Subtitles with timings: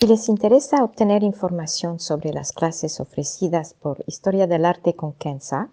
[0.00, 5.68] Si les interesa obtener información sobre las clases ofrecidas por Historia del Arte con Kenza,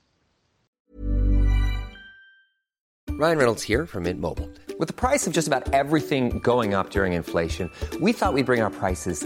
[3.18, 4.50] Ryan Reynolds here from Mint Mobile.
[4.78, 7.72] With the price of just about everything going up during inflation,
[8.02, 9.26] we thought we'd bring our prices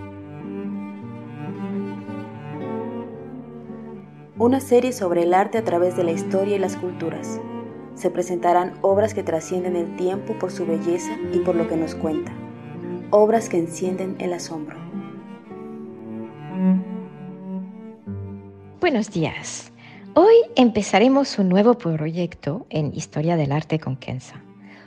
[4.41, 7.39] Una serie sobre el arte a través de la historia y las culturas.
[7.93, 11.93] Se presentarán obras que trascienden el tiempo por su belleza y por lo que nos
[11.93, 12.33] cuenta.
[13.11, 14.79] Obras que encienden el asombro.
[18.79, 19.71] Buenos días.
[20.15, 24.41] Hoy empezaremos un nuevo proyecto en Historia del Arte con Kenza.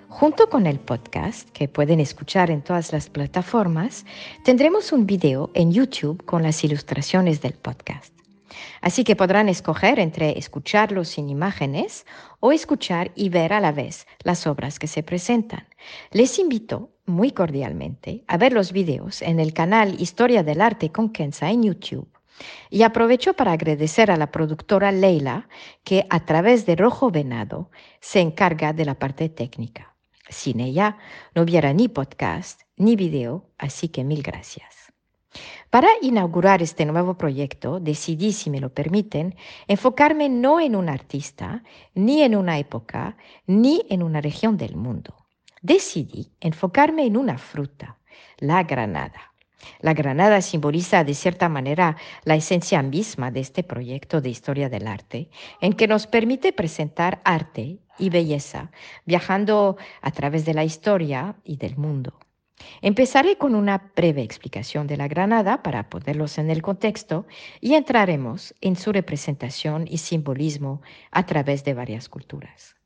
[0.09, 4.05] Junto con el podcast, que pueden escuchar en todas las plataformas,
[4.45, 8.14] tendremos un video en YouTube con las ilustraciones del podcast.
[8.81, 12.07] Así que podrán escoger entre escucharlo sin imágenes
[12.41, 15.67] o escuchar y ver a la vez las obras que se presentan.
[16.11, 21.11] Les invito muy cordialmente a ver los videos en el canal Historia del Arte con
[21.11, 22.09] Kenza en YouTube.
[22.71, 25.49] Y aprovecho para agradecer a la productora Leila,
[25.85, 29.95] que a través de Rojo Venado se encarga de la parte técnica.
[30.29, 30.99] Sin ella
[31.35, 34.84] no hubiera ni podcast ni video, así que mil gracias.
[35.75, 39.35] Para inaugurar este nuevo proyecto, decidí, si me lo permiten,
[39.67, 43.17] enfocarme no en un artista, ni en una época,
[43.49, 45.17] ni en una región del mundo.
[45.63, 47.99] Decidí enfocarme en una fruta,
[48.39, 49.35] la granada.
[49.81, 54.87] La granada simboliza de cierta manera la esencia misma de este proyecto de historia del
[54.87, 55.29] arte,
[55.61, 58.71] en que nos permite presentar arte y belleza,
[59.07, 62.24] viajando a través de la historia y del mundo.
[62.83, 67.27] Empezaré con una breve explicación de la granada para ponerlos en el contexto
[67.61, 72.77] y entraremos en su representación y simbolismo a través de varias culturas.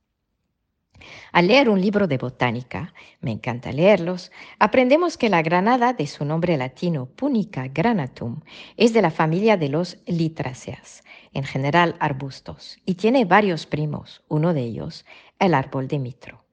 [1.33, 6.25] Al leer un libro de botánica, me encanta leerlos, aprendemos que la granada, de su
[6.25, 8.41] nombre latino Punica granatum,
[8.77, 14.55] es de la familia de los Litraceas, en general arbustos, y tiene varios primos, uno
[14.55, 15.05] de ellos,
[15.39, 16.45] el árbol de mitro.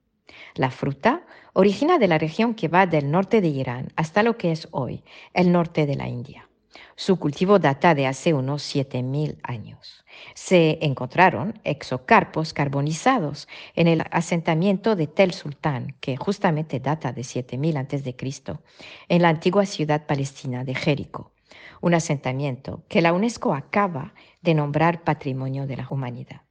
[0.54, 1.25] La fruta
[1.58, 5.04] origina de la región que va del norte de Irán hasta lo que es hoy
[5.34, 6.50] el norte de la India.
[6.98, 10.04] Su cultivo data de hace unos 7.000 años.
[10.34, 17.78] Se encontraron exocarpos carbonizados en el asentamiento de Tel Sultán, que justamente data de 7.000
[17.78, 18.60] a.C.,
[19.08, 21.32] en la antigua ciudad palestina de Jericó,
[21.80, 26.42] un asentamiento que la UNESCO acaba de nombrar Patrimonio de la Humanidad.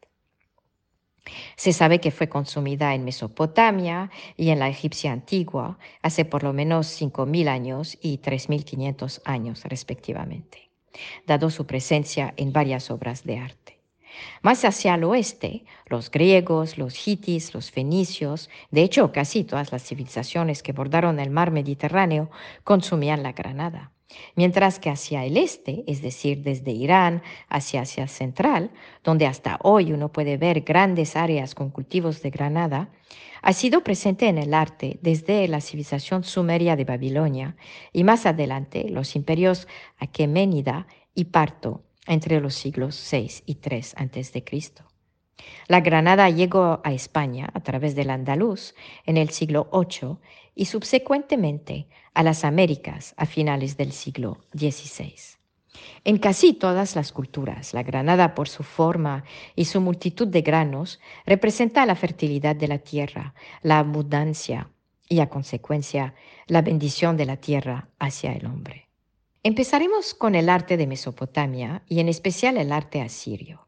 [1.57, 6.53] Se sabe que fue consumida en Mesopotamia y en la Egipcia antigua hace por lo
[6.53, 10.71] menos 5.000 años y 3.500 años respectivamente,
[11.27, 13.81] dado su presencia en varias obras de arte.
[14.43, 19.83] Más hacia el oeste, los griegos, los hitis, los fenicios, de hecho casi todas las
[19.83, 22.31] civilizaciones que bordaron el mar Mediterráneo
[22.62, 23.94] consumían la granada.
[24.37, 28.71] Mientras que hacia el este, es decir, desde Irán hacia Asia Central,
[29.03, 32.91] donde hasta hoy uno puede ver grandes áreas con cultivos de granada,
[33.43, 37.57] ha sido presente en el arte desde la civilización sumeria de Babilonia
[37.93, 44.45] y más adelante los imperios Aqueménida y Parto entre los siglos VI y III a.C.
[45.67, 48.75] La granada llegó a España a través del andaluz
[49.05, 50.19] en el siglo VIII
[50.55, 55.15] y subsecuentemente a las Américas a finales del siglo XVI.
[56.05, 59.25] En casi todas las culturas, la granada por su forma
[59.56, 64.70] y su multitud de granos representa la fertilidad de la tierra, la abundancia
[65.09, 66.14] y a consecuencia
[66.47, 68.88] la bendición de la tierra hacia el hombre.
[69.43, 73.67] Empezaremos con el arte de Mesopotamia y en especial el arte asirio.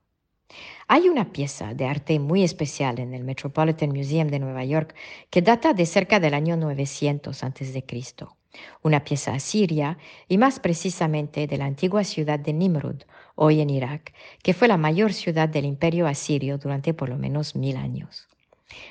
[0.88, 4.94] Hay una pieza de arte muy especial en el Metropolitan Museum de Nueva York
[5.31, 7.84] que data de cerca del año 900 a.C.,
[8.82, 9.98] una pieza asiria
[10.28, 13.02] y más precisamente de la antigua ciudad de Nimrud,
[13.34, 17.54] hoy en Irak, que fue la mayor ciudad del imperio asirio durante por lo menos
[17.54, 18.28] mil años.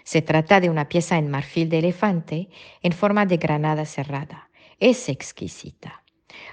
[0.03, 2.49] Se trata de una pieza en marfil de elefante
[2.81, 4.49] en forma de granada cerrada.
[4.79, 6.04] Es exquisita.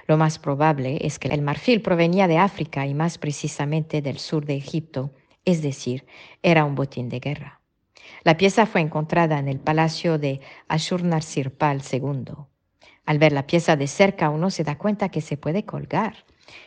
[0.07, 4.45] Lo más probable es que el marfil provenía de África y más precisamente del sur
[4.45, 5.11] de Egipto,
[5.45, 6.05] es decir,
[6.41, 7.61] era un botín de guerra.
[8.23, 12.33] La pieza fue encontrada en el palacio de Ashurnasirpal II.
[13.05, 16.25] Al ver la pieza de cerca uno se da cuenta que se puede colgar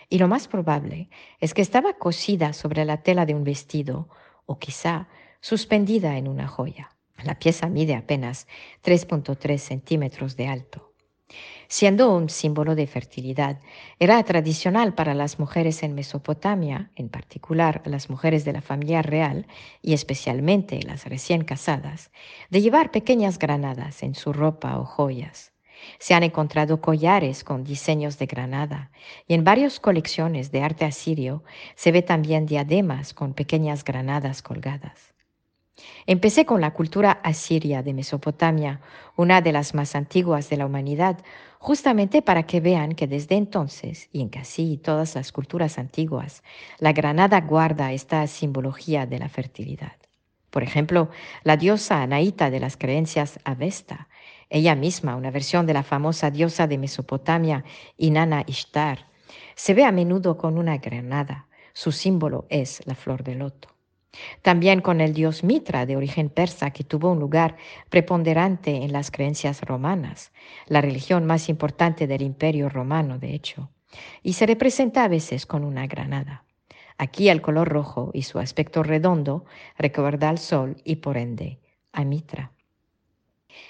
[0.08, 1.08] y lo más probable
[1.40, 4.08] es que estaba cosida sobre la tela de un vestido
[4.44, 5.08] o quizá
[5.40, 6.90] suspendida en una joya.
[7.24, 8.46] La pieza mide apenas
[8.84, 10.85] 3.3 centímetros de alto.
[11.69, 13.58] Siendo un símbolo de fertilidad,
[13.99, 19.46] era tradicional para las mujeres en Mesopotamia, en particular las mujeres de la familia real
[19.82, 22.12] y especialmente las recién casadas,
[22.50, 25.52] de llevar pequeñas granadas en su ropa o joyas.
[25.99, 28.90] Se han encontrado collares con diseños de granada
[29.26, 31.43] y en varias colecciones de arte asirio
[31.75, 35.15] se ve también diademas con pequeñas granadas colgadas.
[36.06, 38.81] Empecé con la cultura asiria de Mesopotamia,
[39.17, 41.19] una de las más antiguas de la humanidad,
[41.58, 46.43] justamente para que vean que desde entonces, y en casi todas las culturas antiguas,
[46.78, 49.96] la granada guarda esta simbología de la fertilidad.
[50.50, 51.11] Por ejemplo,
[51.43, 54.08] la diosa Anaíta de las creencias Avesta,
[54.49, 57.64] ella misma, una versión de la famosa diosa de Mesopotamia,
[57.99, 59.06] Inanna Ishtar,
[59.55, 61.49] se ve a menudo con una granada.
[61.72, 63.75] Su símbolo es la flor de loto.
[64.42, 67.56] También con el dios Mitra, de origen persa, que tuvo un lugar
[67.90, 70.32] preponderante en las creencias romanas,
[70.66, 73.70] la religión más importante del imperio romano, de hecho,
[74.22, 76.44] y se representa a veces con una granada.
[76.98, 79.44] Aquí el color rojo y su aspecto redondo
[79.76, 81.60] recuerda al sol y por ende
[81.92, 82.52] a Mitra.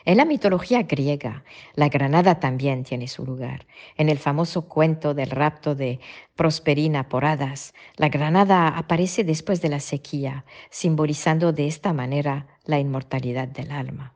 [0.05, 1.45] En la mitología griega,
[1.75, 3.67] la granada también tiene su lugar.
[3.97, 6.01] En el famoso cuento del rapto de
[6.35, 12.79] Prosperina por hadas, la granada aparece después de la sequía, simbolizando de esta manera la
[12.79, 14.13] inmortalidad del alma.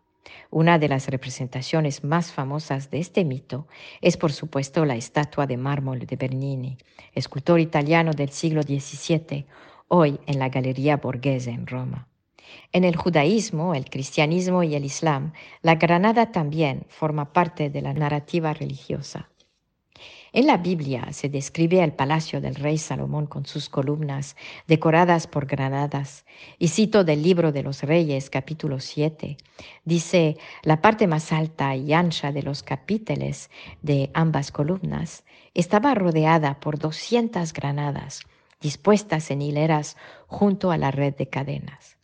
[0.51, 3.69] Una de las representaciones más famosas de este mito
[4.01, 6.77] es, por supuesto, la estatua de mármol de Bernini,
[7.15, 9.47] escultor italiano del siglo XVII,
[9.89, 12.10] hoy en la Galería Borghese en Roma.
[12.73, 15.32] En el judaísmo, el cristianismo y el islam,
[15.62, 19.29] la granada también forma parte de la narrativa religiosa.
[20.32, 24.37] En la Biblia se describe el palacio del rey Salomón con sus columnas
[24.69, 26.25] decoradas por granadas.
[26.58, 29.37] Y cito del libro de los reyes capítulo 7.
[29.85, 33.50] Dice, la parte más alta y ancha de los capítulos
[33.82, 35.25] de ambas columnas
[35.55, 38.23] estaba rodeada por 200 granadas
[38.61, 42.00] dispuestas en hileras junto a la red de cadenas.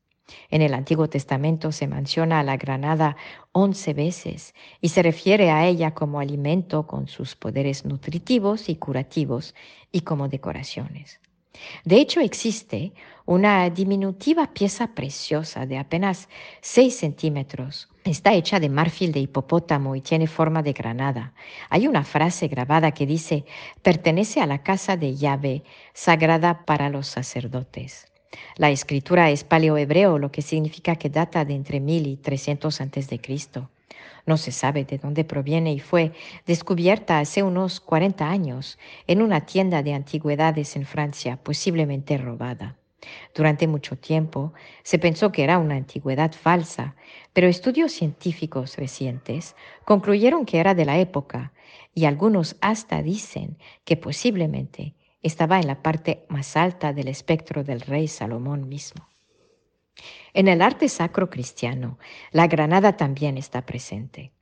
[0.50, 3.17] En el Antiguo Testamento se menciona a la granada
[3.52, 9.55] once veces y se refiere a ella como alimento con sus poderes nutritivos y curativos
[9.93, 11.20] y como decoraciones.
[11.84, 12.93] De hecho, existe
[13.25, 16.29] una diminutiva pieza preciosa de apenas
[16.61, 17.88] 6 centímetros.
[18.05, 21.32] Está hecha de marfil de hipopótamo y tiene forma de granada.
[21.70, 23.44] Hay una frase grabada que dice,
[23.82, 25.64] pertenece a la casa de Yahvé,
[25.94, 28.06] sagrada para los sacerdotes.
[28.56, 33.09] La escritura es paleohebreo, lo que significa que data de entre 1000 y 300 antes
[33.09, 33.71] de Cristo.
[34.27, 36.12] No se sabe de dónde proviene y fue
[36.47, 42.77] descubierta hace unos 40 años en una tienda de antigüedades en Francia, posiblemente robada.
[43.35, 46.97] Durante mucho tiempo se pensó que era una antigüedad falsa,
[47.32, 49.55] pero estudios científicos recientes
[49.85, 51.53] concluyeron que era de la época
[51.94, 57.81] y algunos hasta dicen que posiblemente estaba en la parte más alta del espectro del
[57.81, 59.08] rey Salomón mismo.
[60.35, 61.99] En el arte sacro cristiano,
[62.31, 64.32] la granada también está presente.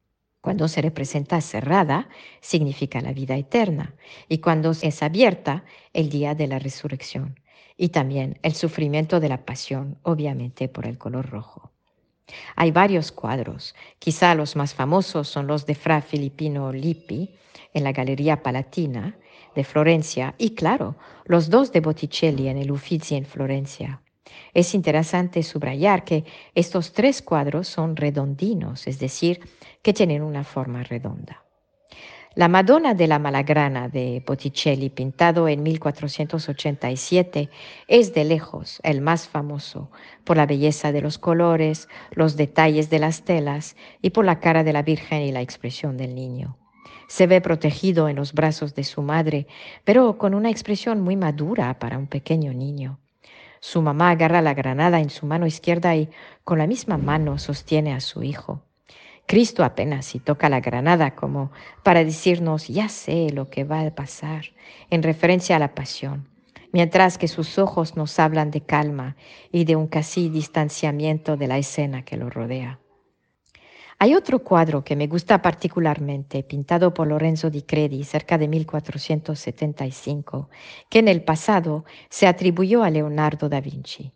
[0.41, 2.09] Cuando se representa cerrada,
[2.41, 3.95] significa la vida eterna,
[4.29, 7.41] y cuando es abierta, el día de la resurrección,
[7.77, 11.71] y también el sufrimiento de la pasión, obviamente por el color rojo.
[12.57, 17.35] Hay varios cuadros, quizá los más famosos son los de Fra Filippino Lippi
[17.73, 19.17] en la Galería Palatina,
[19.55, 24.01] de Florencia y claro, los dos de Botticelli en el Uffizi en Florencia.
[24.53, 29.41] Es interesante subrayar que estos tres cuadros son redondinos, es decir,
[29.83, 31.45] que tienen una forma redonda.
[32.37, 37.49] La Madonna de la Malagrana de Botticelli, pintado en 1487,
[37.87, 39.93] es de lejos el más famoso
[40.25, 44.65] por la belleza de los colores, los detalles de las telas y por la cara
[44.65, 46.59] de la Virgen y la expresión del niño.
[47.09, 49.47] Se ve protegido en los brazos de su madre,
[49.85, 52.99] pero con una expresión muy madura para un pequeño niño.
[53.61, 56.11] Su mamá agarra la granada en su mano izquierda y
[56.45, 58.63] con la misma mano sostiene a su hijo.
[59.27, 61.51] Cristo apenas si toca la granada como
[61.83, 64.53] para decirnos, ya sé lo que va a pasar,
[64.91, 66.29] en referencia a la pasión,
[66.73, 69.17] mientras que sus ojos nos hablan de calma
[69.51, 72.81] y de un casi distanciamiento de la escena que lo rodea.
[73.99, 80.49] Hay otro cuadro que me gusta particularmente, pintado por Lorenzo di Credi cerca de 1475,
[80.89, 84.13] que en el pasado se atribuyó a Leonardo da Vinci.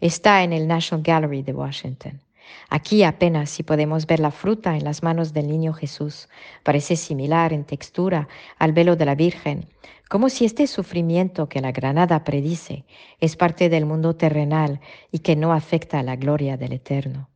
[0.00, 2.20] Está en el National Gallery de Washington.
[2.68, 6.28] Aquí apenas si podemos ver la fruta en las manos del niño Jesús.
[6.62, 9.68] Parece similar en textura al velo de la Virgen,
[10.08, 12.84] como si este sufrimiento que la granada predice
[13.18, 17.31] es parte del mundo terrenal y que no afecta a la gloria del Eterno.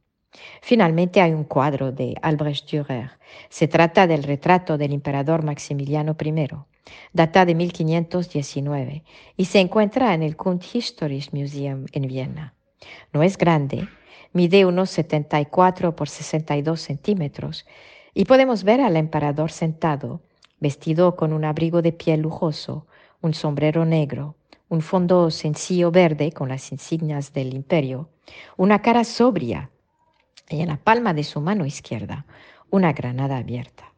[0.60, 3.10] Finalmente hay un cuadro de Albrecht Dürer.
[3.48, 6.48] Se trata del retrato del emperador Maximiliano I.
[7.12, 9.04] Data de 1519
[9.36, 12.54] y se encuentra en el Kunsthistorisches Museum en Viena.
[13.12, 13.88] No es grande,
[14.32, 17.66] mide unos 74 por 62 centímetros
[18.14, 20.22] y podemos ver al emperador sentado,
[20.60, 22.86] vestido con un abrigo de piel lujoso,
[23.20, 24.36] un sombrero negro,
[24.68, 28.10] un fondo sencillo verde con las insignias del imperio,
[28.56, 29.70] una cara sobria
[30.48, 32.26] y en la palma de su mano izquierda
[32.70, 33.92] una granada abierta.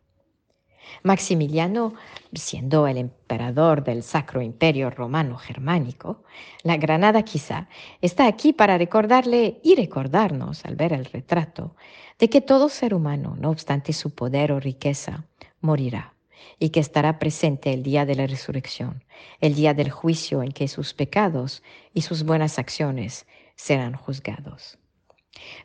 [1.03, 1.95] Maximiliano,
[2.33, 6.25] siendo el emperador del Sacro Imperio Romano Germánico,
[6.63, 7.69] la granada quizá
[8.01, 11.77] está aquí para recordarle y recordarnos al ver el retrato
[12.19, 15.27] de que todo ser humano, no obstante su poder o riqueza,
[15.61, 16.15] morirá
[16.59, 19.05] y que estará presente el día de la resurrección,
[19.41, 21.63] el día del juicio en que sus pecados
[21.93, 24.79] y sus buenas acciones serán juzgados.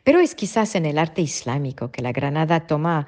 [0.02, 3.06] Pero es quizás en el arte islámico que la granada toma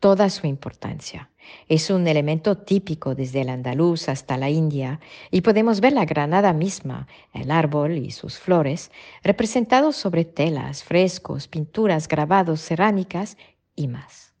[0.00, 1.30] toda su importancia.
[1.68, 6.52] Es un elemento típico desde el andaluz hasta la India y podemos ver la granada
[6.52, 8.90] misma, el árbol y sus flores,
[9.22, 13.36] representados sobre telas, frescos, pinturas, grabados, cerámicas
[13.74, 14.34] y más.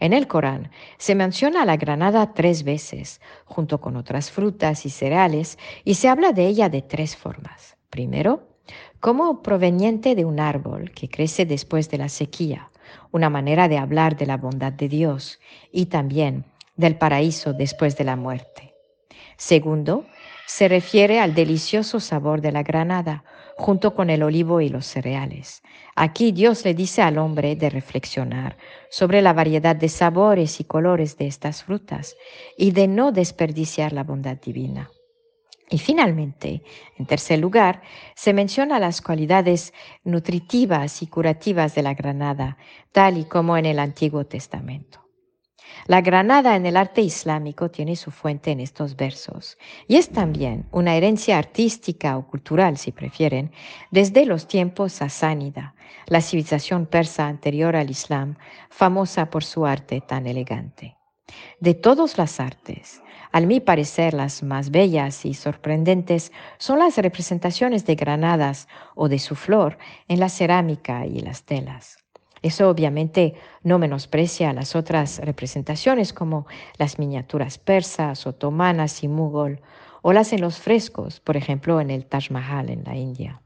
[0.00, 5.58] En el Corán se menciona la granada tres veces, junto con otras frutas y cereales,
[5.84, 7.76] y se habla de ella de tres formas.
[7.88, 8.49] Primero,
[9.00, 12.70] como proveniente de un árbol que crece después de la sequía,
[13.10, 15.40] una manera de hablar de la bondad de Dios
[15.72, 16.44] y también
[16.76, 18.74] del paraíso después de la muerte.
[19.36, 20.04] Segundo,
[20.46, 23.24] se refiere al delicioso sabor de la granada
[23.56, 25.62] junto con el olivo y los cereales.
[25.96, 28.56] Aquí Dios le dice al hombre de reflexionar
[28.90, 32.16] sobre la variedad de sabores y colores de estas frutas
[32.56, 34.90] y de no desperdiciar la bondad divina.
[35.70, 36.64] Y finalmente,
[36.98, 37.80] en tercer lugar,
[38.16, 39.72] se menciona las cualidades
[40.02, 42.56] nutritivas y curativas de la granada,
[42.90, 45.00] tal y como en el Antiguo Testamento.
[45.86, 50.66] La granada en el arte islámico tiene su fuente en estos versos y es también
[50.72, 53.52] una herencia artística o cultural, si prefieren,
[53.92, 55.74] desde los tiempos sasánida,
[56.06, 58.36] la civilización persa anterior al Islam,
[58.68, 60.96] famosa por su arte tan elegante.
[61.60, 67.86] De todas las artes, al mi parecer, las más bellas y sorprendentes son las representaciones
[67.86, 71.98] de granadas o de su flor en la cerámica y las telas.
[72.42, 76.46] Eso obviamente no menosprecia las otras representaciones como
[76.76, 79.60] las miniaturas persas, otomanas y mugol,
[80.02, 83.42] o las en los frescos, por ejemplo en el Taj Mahal en la India.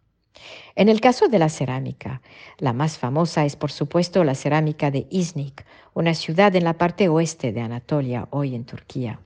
[0.76, 2.22] En el caso de la cerámica,
[2.58, 7.08] la más famosa es por supuesto la cerámica de Iznik, una ciudad en la parte
[7.08, 9.20] oeste de Anatolia, hoy en Turquía.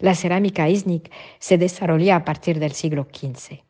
[0.00, 3.62] La cerámica Iznik se desarrolló a partir del siglo XV.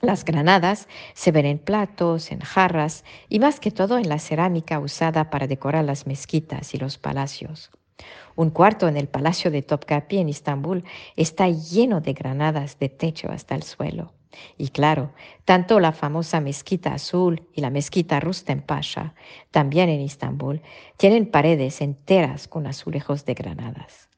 [0.00, 4.78] Las granadas se ven en platos, en jarras y más que todo en la cerámica
[4.78, 7.70] usada para decorar las mezquitas y los palacios.
[8.36, 10.84] Un cuarto en el Palacio de Topkapi en Estambul
[11.16, 14.12] está lleno de granadas de techo hasta el suelo.
[14.58, 15.12] Y claro,
[15.44, 19.14] tanto la famosa mezquita azul y la mezquita Rustem Pasha,
[19.52, 20.60] también en Estambul,
[20.96, 24.08] tienen paredes enteras con azulejos de granadas.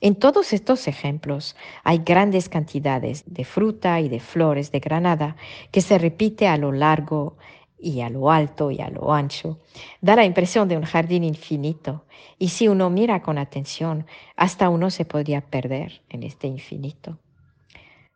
[0.00, 5.36] En todos estos ejemplos hay grandes cantidades de fruta y de flores de granada
[5.70, 7.36] que se repite a lo largo
[7.78, 9.58] y a lo alto y a lo ancho.
[10.00, 12.04] Da la impresión de un jardín infinito
[12.38, 17.18] y si uno mira con atención, hasta uno se podría perder en este infinito.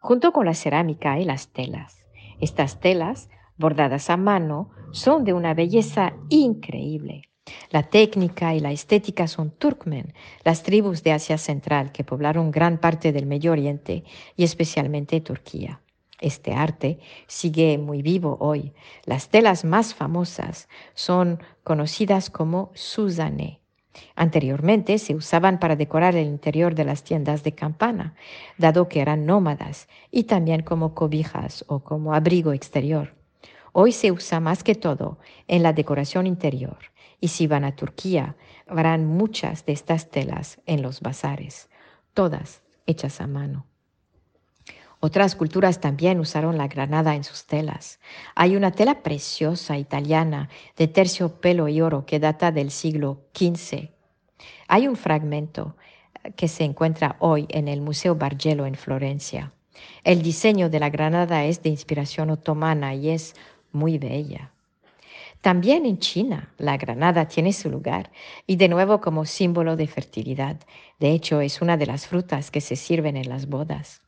[0.00, 2.02] Junto con la cerámica y las telas.
[2.40, 7.27] Estas telas, bordadas a mano, son de una belleza increíble.
[7.70, 10.14] La técnica y la estética son turkmen,
[10.44, 14.04] las tribus de Asia Central que poblaron gran parte del Medio Oriente
[14.36, 15.80] y especialmente Turquía.
[16.20, 18.72] Este arte sigue muy vivo hoy.
[19.04, 23.60] Las telas más famosas son conocidas como Suzane.
[24.14, 28.14] Anteriormente se usaban para decorar el interior de las tiendas de campana,
[28.56, 33.14] dado que eran nómadas, y también como cobijas o como abrigo exterior.
[33.72, 36.78] Hoy se usa más que todo en la decoración interior
[37.20, 41.68] y si van a Turquía, verán muchas de estas telas en los bazares,
[42.14, 43.66] todas hechas a mano.
[45.00, 48.00] Otras culturas también usaron la granada en sus telas.
[48.34, 53.90] Hay una tela preciosa italiana de terciopelo y oro que data del siglo XV.
[54.66, 55.76] Hay un fragmento
[56.24, 59.52] eh, que se encuentra hoy en el Museo Bargello en Florencia.
[60.02, 63.36] El diseño de la granada es de inspiración otomana y es
[63.70, 64.50] muy bella.
[65.40, 68.10] También en China la granada tiene su lugar
[68.46, 70.58] y de nuevo como símbolo de fertilidad.
[70.98, 74.02] De hecho, es una de las frutas que se sirven en las bodas.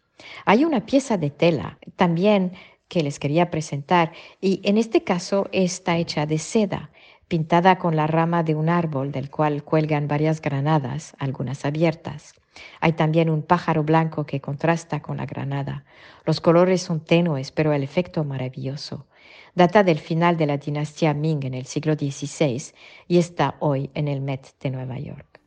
[0.45, 2.53] Hay una pieza de tela también
[2.89, 6.91] que les quería presentar y en este caso está hecha de seda,
[7.29, 12.35] pintada con la rama de un árbol del cual cuelgan varias granadas, algunas abiertas.
[12.81, 15.85] Hay también un pájaro blanco que contrasta con la granada.
[16.25, 19.07] Los colores son tenues, pero el efecto maravilloso.
[19.55, 22.73] Data del final de la dinastía Ming en el siglo XVI
[23.09, 25.41] y está hoy en el Met de Nueva York.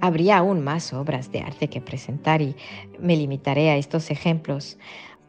[0.00, 2.56] Habría aún más obras de arte que presentar y
[2.98, 4.76] me limitaré a estos ejemplos.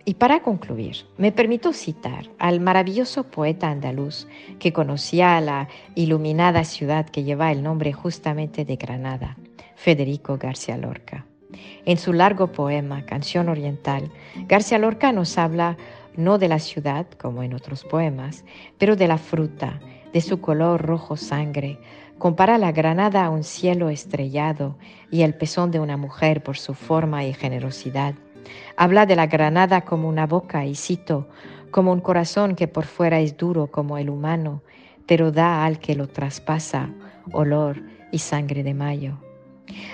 [0.04, 4.28] Y para concluir, me permito citar al maravilloso poeta andaluz
[4.60, 9.38] que conocía a la iluminada ciudad que lleva el nombre justamente de Granada,
[9.76, 11.26] Federico García Lorca.
[11.86, 14.12] En su largo poema Canción Oriental,
[14.48, 15.78] García Lorca nos habla
[16.16, 18.46] no de la ciudad, como en otros poemas,
[18.78, 19.80] pero de la fruta,
[20.12, 21.80] de su color rojo sangre,
[22.24, 24.78] Compara la granada a un cielo estrellado
[25.12, 28.16] y el pezón de una mujer por su forma y generosidad.
[28.78, 31.28] Habla de la granada como una boca y cito,
[31.70, 34.62] como un corazón que por fuera es duro como el humano,
[35.06, 36.90] pero da al que lo traspasa
[37.34, 39.18] olor y sangre de mayo.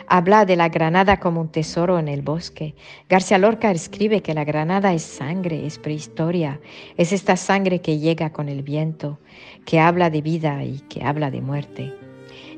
[0.07, 2.75] Habla de la granada como un tesoro en el bosque.
[3.07, 6.59] García Lorca escribe que la granada es sangre, es prehistoria,
[6.97, 9.19] es esta sangre que llega con el viento,
[9.65, 11.93] que habla de vida y que habla de muerte.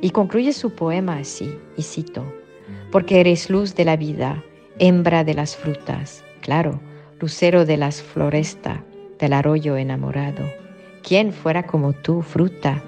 [0.01, 2.25] Y concluye su poema así, y cito,
[2.91, 4.43] porque eres luz de la vida,
[4.79, 6.79] hembra de las frutas, claro,
[7.19, 8.79] lucero de las florestas,
[9.19, 10.43] del arroyo enamorado.
[11.03, 12.83] ¿Quién fuera como tú, fruta,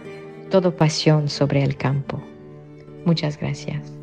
[0.49, 2.19] todo pasión sobre el campo?
[3.05, 4.02] Muchas gracias.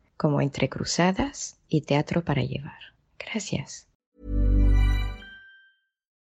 [0.21, 2.77] como Entre Cruzadas y Teatro para Llevar.
[3.17, 3.87] Gracias.